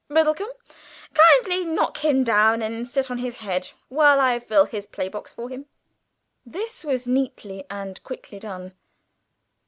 [0.09, 0.49] Biddlecomb,
[1.13, 5.47] kindly knock him down, and sit on his head while I fill his playbox for
[5.47, 5.67] him."
[6.43, 8.73] This was neatly and quickly done.